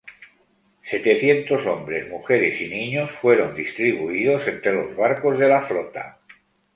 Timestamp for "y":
2.59-2.67